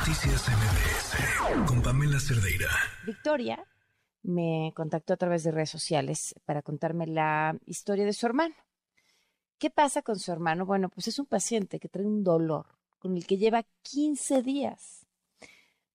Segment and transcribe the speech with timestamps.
[0.00, 2.70] Noticias MBS con Pamela Cerdeira.
[3.04, 3.62] Victoria
[4.22, 8.54] me contactó a través de redes sociales para contarme la historia de su hermano.
[9.58, 10.64] ¿Qué pasa con su hermano?
[10.64, 12.64] Bueno, pues es un paciente que trae un dolor
[12.98, 15.06] con el que lleva 15 días.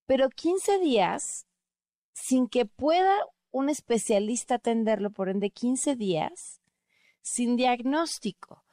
[0.05, 1.47] Pero 15 días
[2.13, 3.17] sin que pueda
[3.49, 6.61] un especialista atenderlo, por ende 15 días
[7.23, 8.63] sin diagnóstico.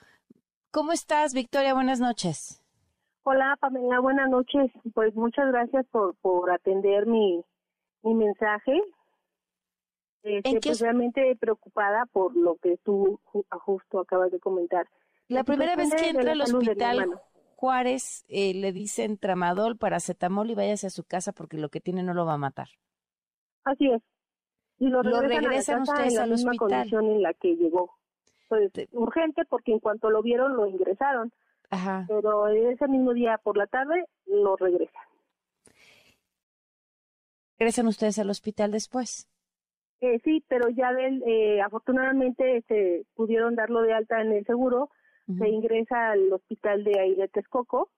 [0.70, 1.72] ¿Cómo estás, Victoria?
[1.72, 2.61] Buenas noches.
[3.24, 4.70] Hola, Pamela, buenas noches.
[4.94, 7.44] Pues muchas gracias por, por atender mi,
[8.02, 8.82] mi mensaje.
[10.22, 14.86] Estoy pues, realmente preocupada por lo que tú justo acabas de comentar.
[15.28, 17.20] La primera vez que entra al hospital
[17.56, 22.02] Juárez eh, le dicen tramadol, paracetamol y váyase a su casa porque lo que tiene
[22.02, 22.68] no lo va a matar.
[23.64, 24.02] Así es.
[24.78, 27.96] Y lo regresan, ustedes en la misma condición en la que llegó.
[28.48, 31.32] Pues, urgente porque en cuanto lo vieron lo ingresaron.
[31.72, 32.04] Ajá.
[32.06, 35.02] Pero ese mismo día por la tarde lo regresan.
[37.58, 39.26] ¿Regresan ustedes al hospital después?
[40.02, 44.90] Eh, sí, pero ya eh, afortunadamente este, pudieron darlo de alta en el seguro.
[45.38, 47.88] Se ingresa al hospital de ahí de Texcoco.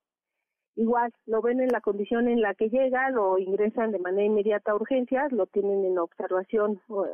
[0.76, 4.72] Igual, lo ven en la condición en la que llega, lo ingresan de manera inmediata
[4.72, 6.80] a urgencias, lo tienen en observación.
[6.88, 7.06] Uh,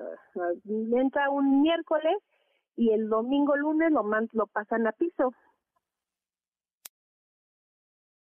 [0.96, 2.16] entra un miércoles
[2.76, 5.32] y el domingo lunes lo, lo pasan a piso.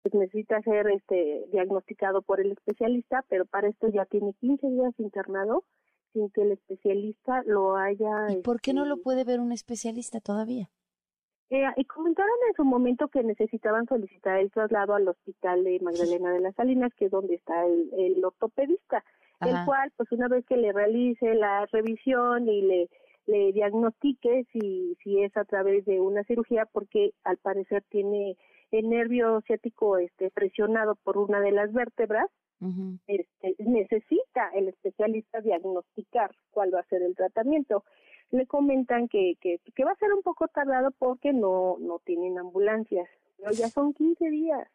[0.03, 4.93] Pues necesita ser este diagnosticado por el especialista, pero para esto ya tiene 15 días
[4.97, 5.63] internado
[6.13, 8.31] sin que el especialista lo haya...
[8.31, 10.69] ¿Y por qué no lo este puede ver un especialista todavía?
[11.49, 16.31] Eh, y comentaron en su momento que necesitaban solicitar el traslado al hospital de Magdalena
[16.31, 19.03] de las Salinas, que es donde está el, ortopedista,
[19.41, 22.89] el cual, pues una vez que le realice la revisión y le,
[23.25, 28.37] le diagnostique si, si es a través de una cirugía, porque al parecer tiene
[28.71, 32.27] el nervio ciático este, presionado por una de las vértebras,
[33.07, 37.83] este, necesita el especialista diagnosticar cuál va a ser el tratamiento.
[38.29, 42.37] Le comentan que, que, que va a ser un poco tardado porque no, no tienen
[42.37, 44.67] ambulancias, pero ya son 15 días.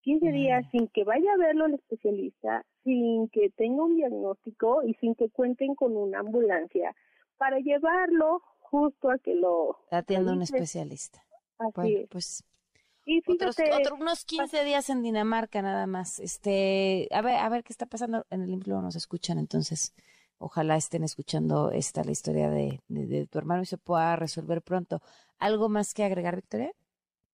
[0.00, 4.94] 15 días sin que vaya a verlo el especialista, sin que tenga un diagnóstico y
[4.94, 6.96] sin que cuenten con una ambulancia
[7.36, 11.22] para llevarlo justo a que lo atienda un especialista.
[11.58, 12.44] Así pues
[13.10, 13.22] y
[13.98, 16.20] unos 15 días en Dinamarca nada más.
[16.20, 19.94] Este, a ver, a ver qué está pasando en el no nos escuchan, entonces
[20.36, 25.00] ojalá estén escuchando esta la historia de, de, tu hermano y se pueda resolver pronto.
[25.38, 26.70] ¿Algo más que agregar, Victoria?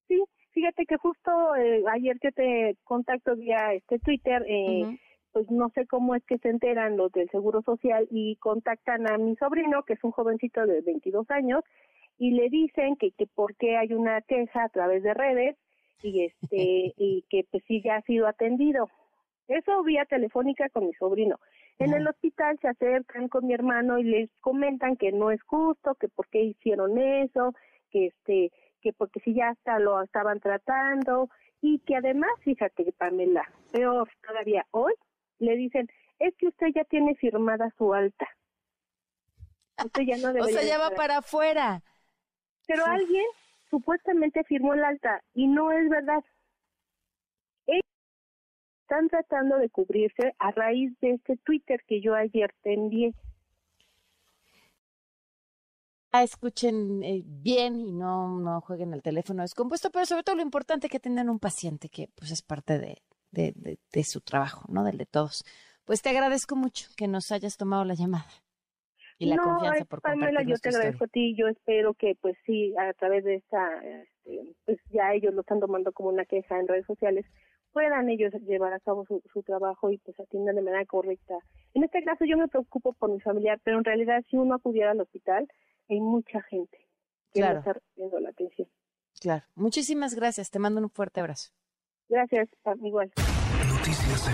[0.07, 4.97] Sí, fíjate que justo eh, ayer que te contacto vía este Twitter, eh,
[5.33, 9.19] pues no sé cómo es que se enteran los del Seguro Social y contactan a
[9.19, 11.65] mi sobrino, que es un jovencito de 22 años,
[12.17, 15.57] y le dicen que, que por qué hay una queja a través de redes
[16.03, 18.91] y este y que pues sí ya ha sido atendido.
[19.49, 21.39] Eso vía telefónica con mi sobrino.
[21.79, 25.97] En el hospital se acercan con mi hermano y les comentan que no es justo,
[25.97, 27.53] que por qué hicieron eso,
[27.91, 31.29] que este que porque si ya hasta lo estaban tratando
[31.61, 34.93] y que además, fíjate Pamela, peor todavía hoy
[35.39, 35.89] le dicen,
[36.19, 38.29] "Es que usted ya tiene firmada su alta."
[39.85, 41.83] Usted ya no O sea, ya va para afuera.
[42.67, 43.27] Pero alguien
[43.75, 46.23] supuestamente firmó el alta y no es verdad.
[47.67, 47.83] Ellos
[48.83, 53.13] están tratando de cubrirse a raíz de este Twitter que yo ayer te envié.
[56.13, 60.43] Ah, escuchen eh, bien y no, no jueguen el teléfono descompuesto, pero sobre todo lo
[60.43, 63.03] importante es que tengan un paciente que pues es parte de,
[63.33, 64.85] de, de su trabajo, ¿no?
[64.85, 65.45] Del de todos.
[65.85, 68.31] Pues te agradezco mucho que nos hayas tomado la llamada
[69.19, 71.35] y la confianza por Pamela, yo te agradezco a ti.
[71.37, 75.61] Yo espero que, pues sí, a través de esta, este, pues ya ellos lo están
[75.61, 77.25] tomando como una queja en redes sociales,
[77.73, 81.35] puedan ellos llevar a cabo su, su trabajo y pues atiendan de manera correcta.
[81.75, 84.93] En este caso yo me preocupo por mi familiar, pero en realidad si uno acudiera
[84.93, 85.47] al hospital,
[85.89, 86.79] hay mucha gente
[87.33, 87.59] que claro.
[87.59, 88.69] está recibiendo la atención.
[89.21, 89.45] Claro.
[89.55, 90.51] Muchísimas gracias.
[90.51, 91.51] Te mando un fuerte abrazo.
[92.09, 92.49] Gracias,
[92.83, 93.11] igual.
[93.67, 94.29] Noticias